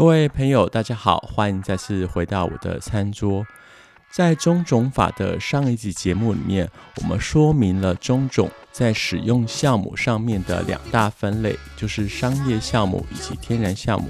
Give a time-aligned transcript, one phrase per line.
[0.00, 3.46] 各位朋友，大家好，欢迎再次回到我的餐桌。
[4.10, 6.66] 在中种法的上一集节目里面，
[7.02, 14.08] 我们说明了中种在使用酵母上面的两大分类，就是商业酵母以及天然酵母。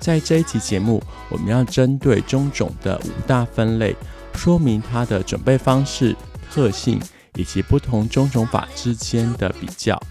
[0.00, 3.94] 在这一集节目，我们要针对中种的五大分类，
[4.36, 6.16] 说明它的准备方式、
[6.50, 6.98] 特性
[7.34, 10.02] 以及不同中种法之间的比较。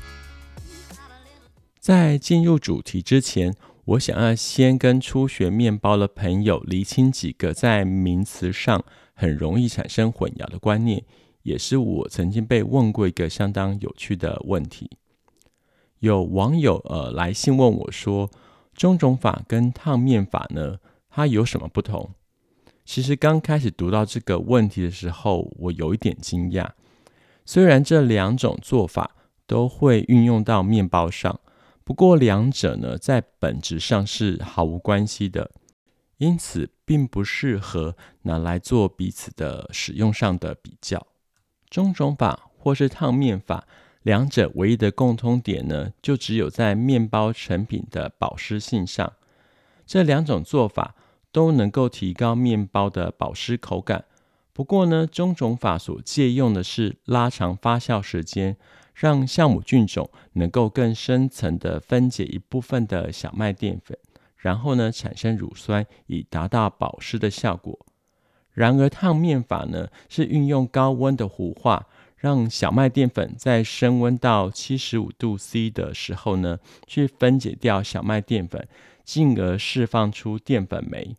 [1.80, 3.56] 在进入主题之前，
[3.86, 11.04] 我想要先跟初学面包的朋友厘清几个在名词上很容易产生混淆的观念，
[11.44, 14.90] 也是我曾经被问过一个相当有趣的问题。
[16.00, 18.32] 有网友呃来信问我说，
[18.74, 20.80] 中种法跟烫面法呢，
[21.12, 22.10] 它有什么不同？
[22.86, 26.70] 其实刚开始读到这个问题的时候，我有一点惊讶。
[27.46, 29.12] 虽然这两种做法
[29.46, 31.40] 都会运用到面包上。
[31.86, 35.52] 不过，两者呢，在本质上是毫无关系的，
[36.18, 41.06] 因此并不适合拿来做彼此的使用上的比较。
[41.70, 43.68] 中种法或是烫面法，
[44.02, 49.14] 两者唯一的共通点呢，就只有在面包成品的保湿性上。
[49.86, 50.96] 这两种做法
[51.32, 54.06] 都能够提高面包的保湿口感。
[54.54, 58.58] 不过呢，中种法所借用的是拉长发酵时间。
[58.96, 63.98] 让酵母菌种能够更深层的分解一部分的小麦淀粉，
[64.38, 67.86] 然后呢，产生乳酸，以达到保湿的效果。
[68.54, 78.66] 然而烫面法呢，是运用高温的糊化，让小麦淀粉在升温到七十五度 C 的时候呢，去分解掉小麦淀粉，
[79.04, 81.18] 进而释放出淀粉酶。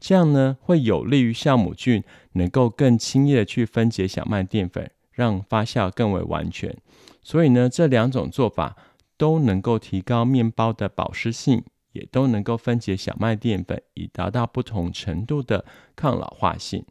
[0.00, 6.76] 这样呢，会有利于酵母菌能够更轻易的去分解小麦淀粉，让发酵更为完全。
[7.22, 8.76] 所以呢，这两种做法
[9.16, 16.84] 都能够提高面包的保湿性，也都能够分解小麦淀粉，以达到不同程度的抗老化性。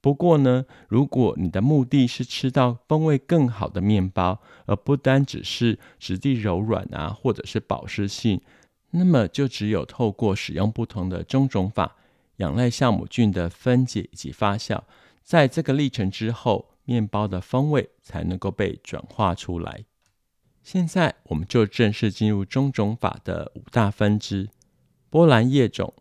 [0.00, 8.40] 不过呢，如果你的目的是吃到风味更好的面包，而不单只是质地柔软啊，或者是保湿性，
[8.90, 11.96] 那么就只有透过使用不同的中种法，
[12.36, 14.82] 仰赖酵母菌的分解以及发酵，
[15.24, 16.70] 在这个历程之后。
[16.84, 19.84] 面包的风味才能够被转化出来。
[20.62, 24.48] 现在我们就正式进入中种法的五大分支：
[25.10, 25.92] 波兰叶种、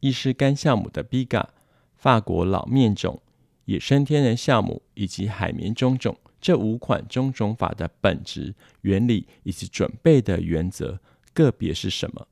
[0.00, 1.46] 意式干酵母的 Biga、
[1.94, 3.22] 法国老面种、
[3.66, 6.16] 野生天然酵母以及海绵中种。
[6.40, 10.98] 这五款中种法的本质、原理以及准备的原则，
[11.34, 12.26] 个别是什么？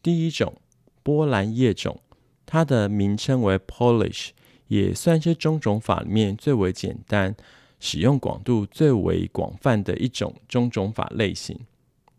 [0.00, 0.54] 第一种，
[1.02, 2.00] 波兰叶种，
[2.46, 4.30] 它的名称为 Polish。
[4.70, 7.34] 也算是中种法里面最为简单、
[7.80, 11.58] 使用广度最为广泛的一种中种法类型。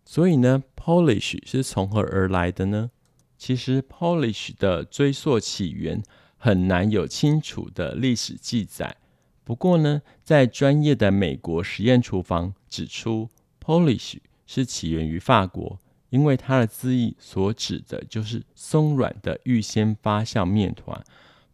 [0.04, 2.92] 所以呢，Polish 是从何而来的呢？
[3.38, 6.04] 其实 Polish 的追溯起源
[6.36, 8.98] 很难有清楚的历史记载。
[9.46, 13.30] 不过呢，在专业的美国实验厨房指出
[13.64, 15.80] ，Polish 是起源于法国，
[16.10, 21.02] 因为它的字义所指的就是松软的预先发酵面团。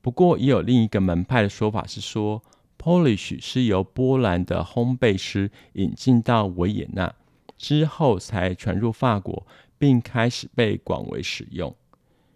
[0.07, 2.41] 不过，也有另一个门派的说法是说
[2.77, 7.13] ，Polish 是由波兰的烘焙师引进到维也纳
[7.57, 9.45] 之后，才传入法国，
[9.77, 11.75] 并开始被广为使用。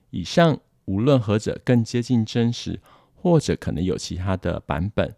[0.09, 2.81] 以上无论何者更接近真实，
[3.15, 5.15] 或者可能有其他的版本。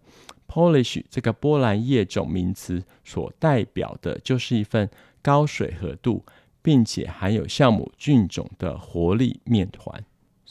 [0.48, 4.88] Polish 这个波兰叶种名词所代表的就是一份
[5.24, 6.24] 高水合度，
[6.62, 10.06] 并且含有酵母菌种的活力面团。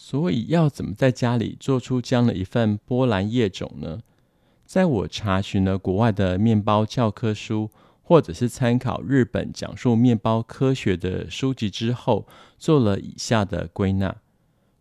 [0.04, 4.00] 所以要怎么在家里做出这样的一份波兰叶种呢？
[4.66, 7.70] 在我查询了国外的面包教科书，
[8.02, 12.26] 或者是参考日本讲述面包科学的书籍之后，
[12.58, 14.16] 做了以下的归纳。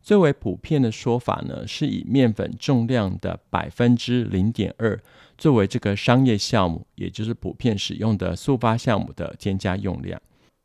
[0.01, 4.99] 最为普遍的说法呢，是以面粉重量的百分之零点二
[5.37, 10.19] 作为这个商业酵母，也就是普遍使用的速发酵母的添加用量。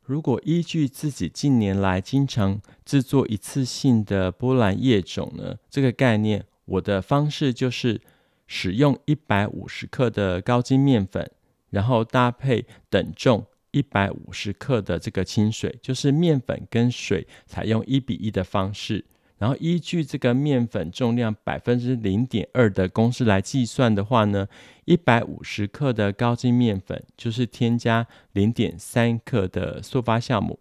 [0.06, 8.01] 如果依据自己近年来经常制作一次性的波兰叶种呢，这个概念，我的方式就是
[8.47, 11.28] 使用一百五十克的高筋面粉，
[11.71, 19.04] 然后搭配等重一百五十克的这个清水，就是面粉跟水采用一比一的方式。
[19.38, 24.48] 然后依据这个面粉重量百分之零点二的公式来计算的话呢，
[24.86, 30.59] 一百五十克的高筋面粉就是添加零点三克的速发酵母。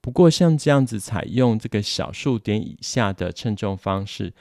[0.00, 4.32] 不过像这样子采用这个小数点以下的称重方式，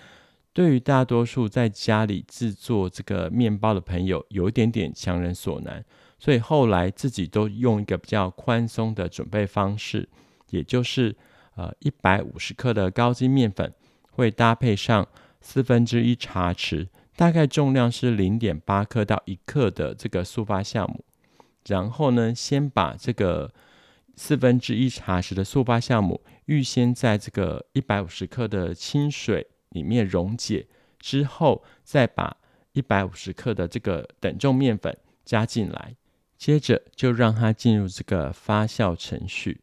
[0.51, 5.85] 对于大多数在家里制作这个面包的朋友有一点点强人所难，
[6.17, 10.09] 所以后来自己都用一个比较宽松的准备方式，
[10.49, 11.15] 也就是。
[11.59, 13.73] 呃一百五十克的高筋面粉，
[14.11, 15.05] 会搭配上
[15.41, 21.03] 四分之一茶匙，大概重量是零点八克到一克的这个速发酵母。
[21.65, 23.53] 然后呢，先把这个
[24.15, 30.65] 四分之一茶匙的速发酵母预先在这个一百五十克的清水里面溶解，
[30.97, 32.37] 之后再把
[32.71, 35.93] 一百五十克的这个等重面粉加进来，
[36.37, 39.59] 接着就让它进入这个发酵程序。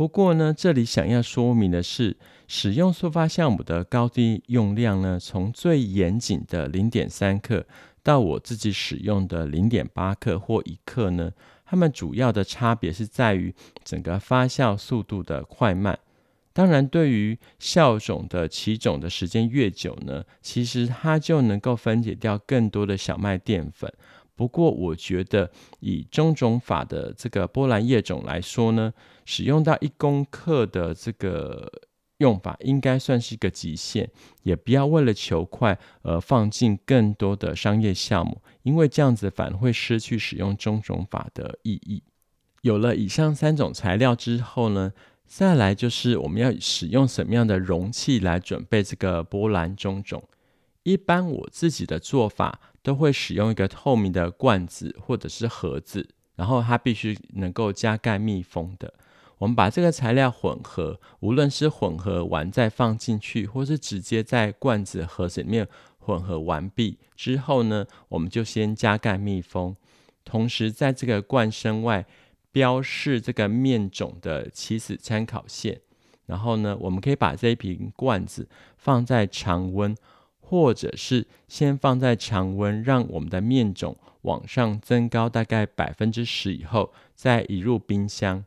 [0.00, 2.16] 不过呢，这里想要说明的是，
[2.48, 7.66] 使用速发酵母的高低用量呢，从最严谨的零点三克
[8.02, 11.30] 到我自己使用的零点八克或一克呢，
[11.66, 13.54] 它们主要的差别是在于
[13.84, 15.98] 整个发酵速度的快慢。
[16.54, 23.92] 当然，对于酵种的起种的时间越久呢，其实它就能够分解掉更多的小麦淀粉。
[24.40, 25.50] 不过，我觉得
[25.80, 28.90] 以中种法的这个波兰叶种来说呢，
[29.26, 31.70] 使用到一公克的这个
[32.20, 34.10] 用法，应该算是一个极限。
[34.42, 42.02] 也不要为了求快而放进更多的商业项目，因为这样子反而会失去使用中种法的意义。
[42.62, 44.90] 有了以上三种材料之后呢，
[45.26, 50.26] 再来就是我们要使用什么样的容器来准备这个波兰中种。
[50.82, 58.92] 一般我自己的做法都会使用一个透明的罐子或者是盒子，然后它必须能够加盖密封的。
[59.38, 65.66] 我们把这个材料混合，无论是混合完再放进去，或是直接在罐子盒子里面
[65.98, 69.74] 混合完毕之后呢，我们就先加盖密封。
[70.24, 72.04] 同时，在这个罐身外
[72.52, 75.80] 标示这个面种的起始参考线。
[76.26, 79.96] 然后呢，我们可以把这一瓶罐子放在常温，
[80.50, 88.44] 或者是先放在常温，让我们的面种往上增高大概百分之十以后，再移入冰箱。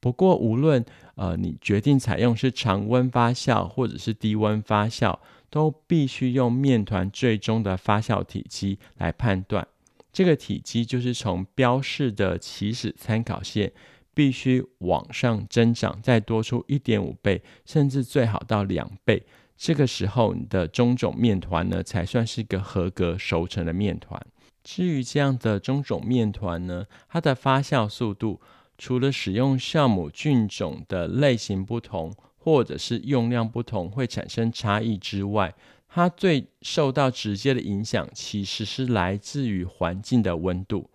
[0.00, 0.82] 不过，无论
[1.16, 5.18] 呃你决定采用是常温发酵或者是低温发酵，
[5.50, 9.68] 都必须用面团最终的发酵体积来判断。
[10.10, 13.70] 这个体积就是从标示的起始参考线
[14.14, 19.22] 必须往上增长，再多出一点五倍，甚至最好到两倍。
[19.62, 24.18] 这个时候，你的中种面团呢，才算是一个合格熟成的面团。
[24.64, 28.40] 至于这样的中种面团呢，它的发酵速度，
[28.78, 35.54] 除了使用酵母菌种的类型不同，或者是用量不同会产生差异之外，
[35.86, 40.88] 它最受到直接的影响其实是来自于环境的温度。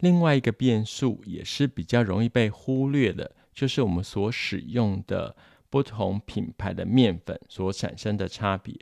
[0.00, 5.34] 另外一个变数也是比较容易被忽略的，就是我们所使用的
[5.70, 8.74] 不同品牌的面粉所产生的差别。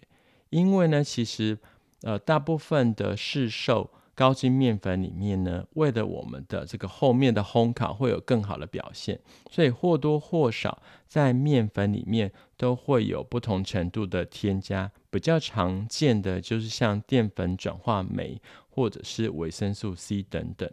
[0.50, 1.58] 因为呢，其实
[2.02, 14.90] 呃大部分的市售高筋面粉里面呢，为了我们的这个后面的烘烤会有更好的表现，所以或多或少在面粉里面都会有不同程度的添加。
[15.10, 20.70] 比较常见的就是像淀粉转化酶或者是维生素 C 等等。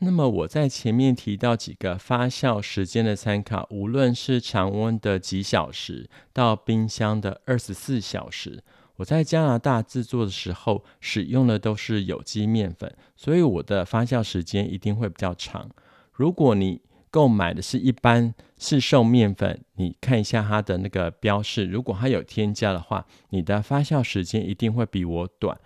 [0.00, 8.62] 那么我在前面提到几个发酵时间的参考，无论是常温的几小时到冰箱的二十四小时。
[8.96, 15.70] 我在加拿大制作的时候，使用的都是有机面粉，所以我的发酵时间一定会比较长。
[16.12, 16.80] 如果你
[17.10, 25.58] 购买的是一般市售面粉，你看一下它的那个标示，如果它有添加的话，你的发酵时间一定会比我短。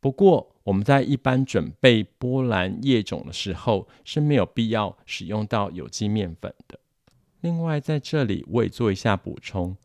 [0.00, 6.78] 不过我们在一般准备波兰叶种的时候，是没有必要使用到有机面粉的。
[7.40, 9.76] 另外，在这里我也做一下补充。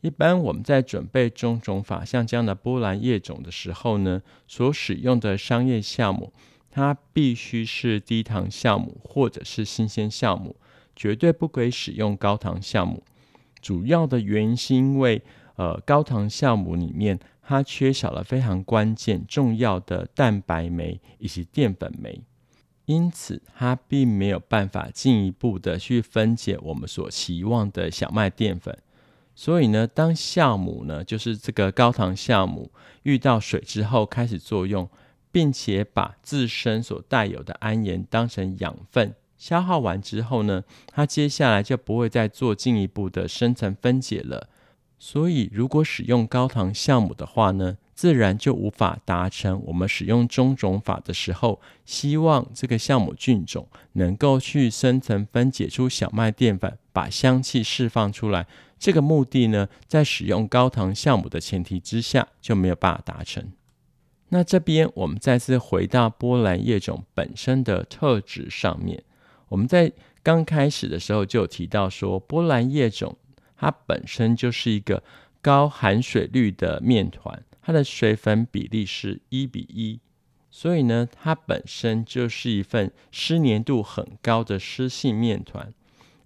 [0.00, 6.32] 一般我们在准备中种法，像这样的波兰叶种的时候呢，所使用的商业酵母，
[6.70, 10.56] 它必须是低糖酵母或者是新鲜酵母，
[10.94, 13.02] 绝对不可以使用高糖酵母。
[13.62, 15.22] 主要的原因是因为，
[15.56, 22.22] 呃，高糖酵母里面它缺少了非常关键重要的蛋白酶以及淀粉酶，
[22.86, 28.76] 因此它并没有办法进一步的去分解我们所期望的小麦淀粉。
[29.34, 32.70] 所以呢，当酵母呢，就是这个高糖酵母
[33.02, 34.88] 遇到水之后开始作用，
[35.32, 44.48] 并且把自身所带有的氨盐当成养分消耗完之后呢，它接下来就不会再做进一步的深层分解了。
[44.98, 58.46] 所以，如果使用高糖酵母的话呢，自然就无法达成我们使用中种法的时候，希望这个酵母菌种能够去深层分解出小麦淀粉，把香气释放出来。
[58.78, 63.52] 这个目的呢，在使用高糖酵母的前提之下，就没有办法达成。
[64.30, 69.02] 那这边我们再次回到波兰叶种本身的特质上面，
[69.48, 73.16] 我们在刚开始的时候就有提到说，波兰叶种
[73.64, 75.02] 它本身就是一个
[75.40, 80.00] 高含水率的面团，它的水粉比例是一比一，
[80.50, 85.72] 所以呢，它本身就是一份湿黏度很高的湿性面团，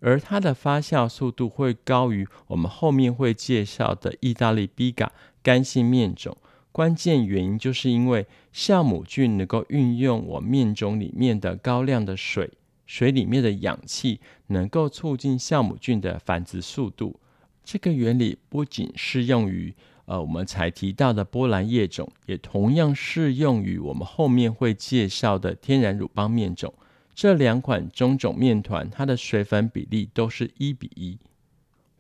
[0.01, 6.37] 而它的发酵速度会高于我们后面会介绍的意大利比嘎干性面种。
[6.73, 12.51] 关键原因就是因为酵母菌能够运用我面种里面的高量的水，
[12.85, 17.21] 水里面的氧气能够促进酵母菌的繁殖速度。
[17.71, 19.75] 这个原理不仅适用于
[20.07, 26.73] 呃我们才提到的波兰叶种，也同样适用于我们后面会介绍的天然乳邦面种。
[27.15, 31.19] 这两款中种面团，它的水粉比例都是一比一。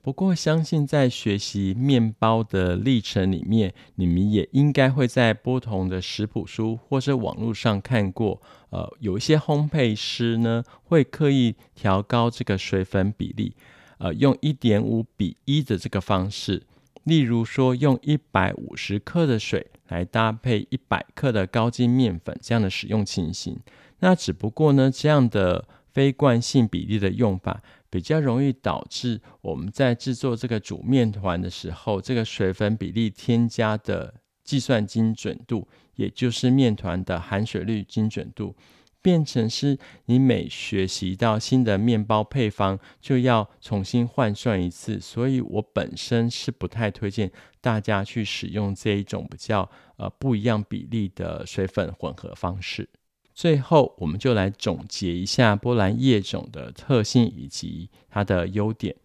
[0.00, 13.52] 不过，相信在学习面包的历程里面，你们也应该会在不同的食谱书或者网络上看过，呃，有一些烘焙师呢会刻意调高这个水粉比例，
[13.98, 16.62] 呃，用一点五比一的这个方式，
[17.04, 23.58] 例如说用一百五十克的水来搭配一百克的高筋面粉这样的使用情形。
[24.00, 27.62] 那只不过呢，这样的非惯性比例的用法。
[27.90, 34.12] 比较容易导致我们在制作这个煮面团的时候，这个水粉比例添加的
[34.44, 38.54] 计算精准度，也就是面团的含水率精准度，
[39.00, 45.00] 变成是你每学习到新的面包配方就要重新换算一次。
[45.00, 52.88] 所以我本身是不太推荐大家去使用这一种比较呃不一样比例的水粉混合方式。
[53.34, 58.96] 最后，我们就来总结一下波兰叶种的特性以及它的优点。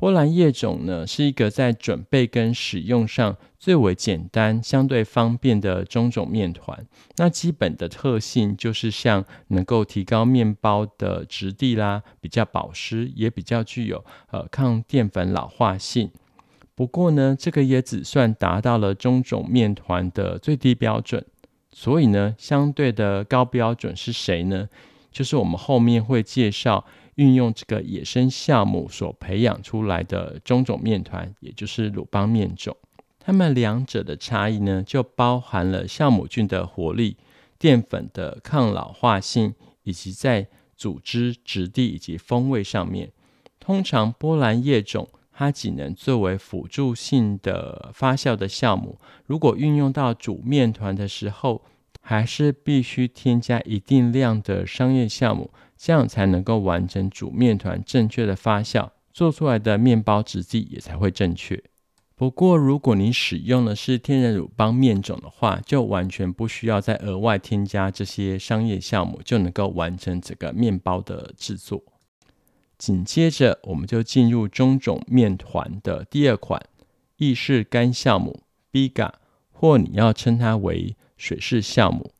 [0.00, 6.86] 波兰叶种呢，是一个在准备跟使用上最为简单、相对方便的中种面团。
[7.16, 16.10] 那基本的特性就是像能够提高面包的质地啦，比较保湿，也比较具有呃抗淀粉老化性。
[16.74, 21.22] 不过呢，这个也只算达到了中种面团的最低标准。
[21.70, 24.70] 所以呢，相对的高标准是谁呢？
[25.12, 26.86] 就是我们后面会介绍
[27.16, 32.76] 运用这个野生酵母所培养出来的中种面团，也就是鲁邦面种。
[33.18, 37.16] 它们两者的差异呢，就包含了酵母菌的活力、
[37.58, 43.10] 淀粉的抗老化性，以及在组织质地以及风味上面。
[43.58, 45.08] 通常波兰叶种。
[45.32, 51.62] 它仅能作为辅助性的发酵的酵母，如果运用到煮面团的时候，
[52.02, 55.50] 还是必须添加一定量的商业酵母，
[55.82, 61.64] 这样才能够完成煮面团正确的发酵，做出来的面包质地也才会正确。
[62.14, 71.82] 不过，如果你使用的是天然乳邦面种的话，就完全不需要再额外添加这些商业酵母，就能够完成整个面包的制作。
[72.76, 76.62] 紧接着，我们就进入中种面团的第二款
[77.16, 79.12] 意式干酵母 Biga，
[79.50, 82.12] 或你要称它为水式酵母。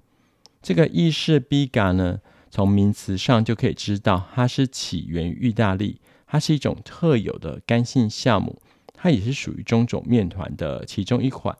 [0.62, 8.60] 这个意式 Biga 呢，从名词上就可以知道，它是起源于意大利，它是一种特有的干性酵母，
[8.92, 11.56] 它也是属于中种面团的其中一款。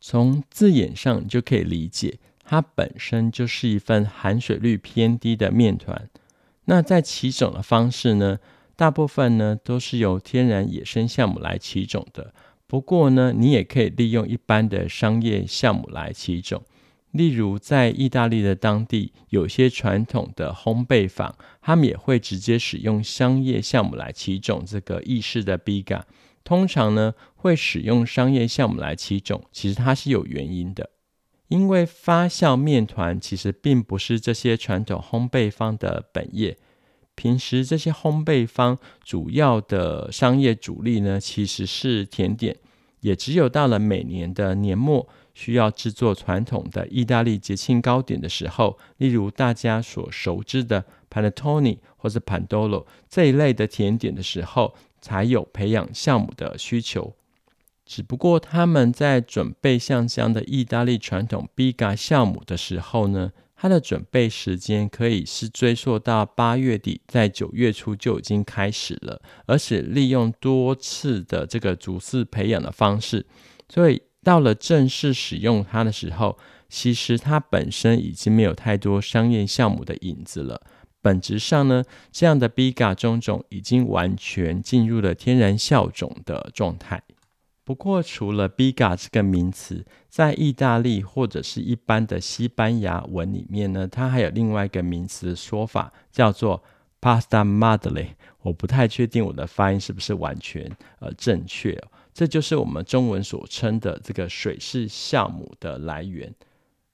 [0.00, 6.10] 从字眼上就可以理解，它本身就是一份含水率偏低的面团。
[6.66, 8.38] 那在起种的方式呢，
[8.76, 12.34] 大部分呢都是由天然野生酵母来起种的。
[12.66, 16.62] 不过呢，你也可以利用一般的商业酵母来起种。
[17.14, 26.02] 例如，在意大利的当地，有些传统的烘焙坊，他们也会直接使用商业酵母来起种这个意式的 Biga。
[26.42, 30.90] 通常呢，会使用商业酵母来起种，其实它是有原因的。
[31.46, 36.58] 因为发酵面团其实并不是这些传统烘焙坊的本业，
[37.14, 42.56] 平时这些烘焙坊主要的商业主力呢，其实是甜点，
[43.04, 57.14] 也只有到了每年的年末需要制作传统的意大利节庆糕点的时候，例如大家所熟知的 Panettone 或者 Pandoro 这一类的甜点的时候，才有培养酵母的需求。
[57.84, 73.24] 只不过他们在准备像这样的意大利传统 Biga 酵母的时候呢，它的准备时间可以是追溯到八月底，在九月初就已经开始了，而且利用多次的这个逐次培养的方式，
[73.68, 76.36] 所以到了正式使用它的时候，
[76.68, 80.60] 其实它本身已经没有太多商业项目的影子了。
[81.00, 87.02] 本质上呢，这样的 Biga 中种已经完全进入了天然效种的状态。
[87.64, 96.62] 不过，除了 Biga 这个名词，在意大利或者是一般的西班牙文里面呢，它还有另外一个名词的说法，叫做
[97.00, 98.08] Pasta Madre，
[98.42, 101.88] 我不太确定我的发音是不是完全呃正确哦。
[102.12, 106.34] 这就是我们中文所称的这个水柿酵母的来源。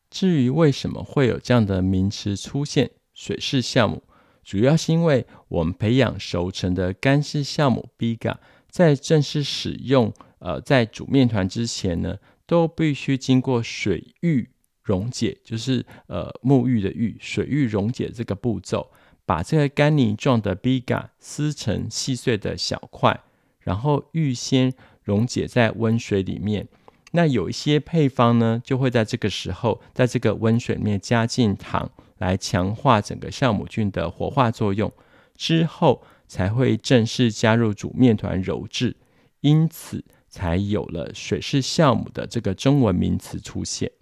[0.09, 4.03] 至于为什么会有这样的名词出现，水柿酵母，
[4.45, 8.37] 主要是因为我们培养熟成的干式酵母 Biga，
[8.71, 14.51] 在正式使用，呃，在煮面团之前呢，都必须经过水浴
[14.83, 18.91] 溶解，就是呃沐浴的浴，水浴溶解这个步骤，
[19.25, 23.21] 把这个干泥状的 Biga 撕成细碎的小块，
[23.61, 24.73] 然后预先
[25.05, 26.67] 溶解在温水里面。
[27.13, 34.93] 那有一些配方呢，就会在这个时候，在这个温水里面加进糖，来强化整个酵母菌的活化作用，
[35.37, 38.97] 之后才会正式加入煮面团揉制，
[39.41, 43.93] 因此才有了水柿酵母的这个中文名词出现。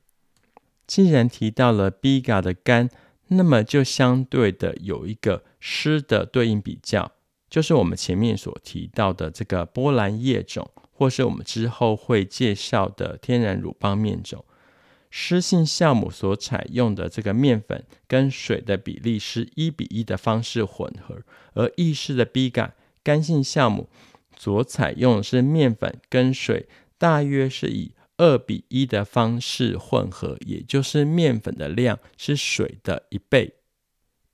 [0.86, 2.88] 既然提到了 Biga 的干，
[3.26, 7.10] 那么就相对的有一个湿的对应比较，
[7.50, 10.70] 就是我们前面所提到的这个波兰叶种。
[11.00, 14.44] 或是我们之后会介绍的天然乳邦面种，
[15.12, 21.22] 湿性酵母所采用的这个面粉跟水的比例是一比一的方式混合，
[21.54, 22.72] 而意式的 Biga
[23.04, 23.88] 干性酵母
[24.38, 33.54] 所采用的是面粉跟水大约是以二比一的方式混合，也就是面粉的量是水的一倍。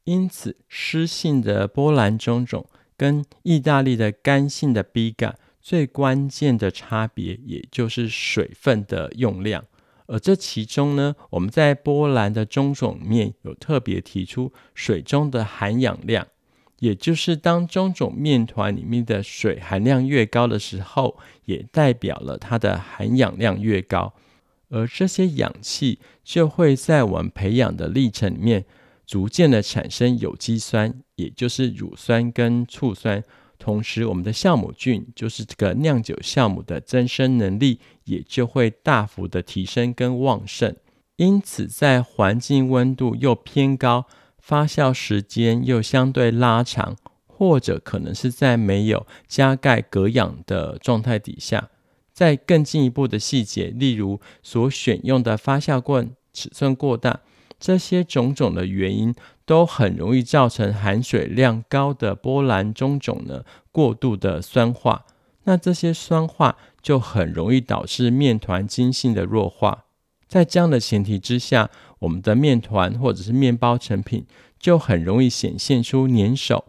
[0.05, 5.39] 因此，湿性的波兰棕种跟意大利的干性的 B 感。
[5.63, 9.65] 最关键的差别，也就是水分的用量。
[10.05, 16.27] 而这其中呢，我们在波兰的中种面有特别提出水中的含氧量，
[16.79, 24.13] 也就是当中种面团里面的水含量越高的时候，也代表了它的含氧量越高。
[24.71, 28.65] 而这些氧气就会在我们培养的历程里面，
[29.07, 33.23] 逐渐的产生有机酸，也就是乳酸跟醋酸。
[33.57, 40.75] 同时，我们的酵母菌就是这个酿酒酵母的增生能力也就会大幅的提升跟旺盛。
[41.17, 44.07] 因此，在环境温度又偏高、
[44.45, 51.71] 发酵时间又相对拉长，或者可能是在没有加盖隔氧的状态底下，
[52.13, 57.21] 在更进一步的细节，例如所选用的发酵罐尺寸过大，
[57.59, 59.15] 这些种种的原因。
[59.47, 65.05] 都很容易造成含水量高的波兰中种呢过度的酸化，
[65.43, 69.85] 那这些酸化就很容易导致面团筋性的弱化。
[70.29, 74.25] 在这样的前提之下，我们的面团或者是面包成品
[74.59, 76.65] 就很容易显现出粘手、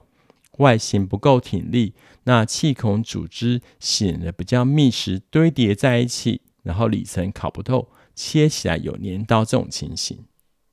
[0.58, 10.20] 外形不够挺立，那气孔组织显得比较密实堆叠在一起，然后里层烤不透，切起来有粘到这种情形。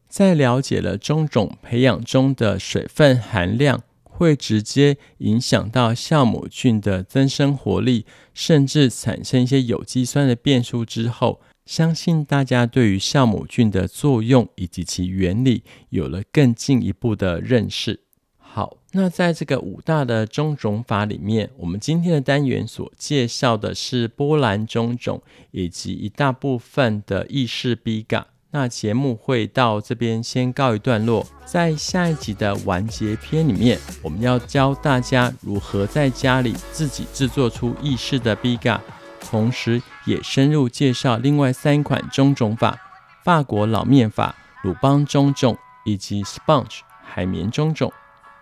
[0.09, 18.01] 在了解了中种培养中的水分含量会直接影响到酵母菌的增生活力，甚至产生一些有机酸的变数之后，相信大家对于酵母菌的作用以及其原理有了更进一步的认识。
[18.39, 25.23] 好，那在这个五大的中种法里面，我们今天的单元所介绍的是波兰棕种
[25.53, 28.25] 以及一大部分的意式 Biga。
[28.51, 38.79] 那节目会到这边先告一段落，在下一集的完结篇里面，我们要教大家如何在家里自己制作出意式的 Biga，
[39.23, 42.79] 同时也深入介绍另外三款中种法：
[43.25, 47.93] 法国老面法、鲁邦中种以及 Sponge 海绵中种。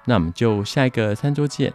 [0.07, 1.73] 那我们就下一个餐桌见。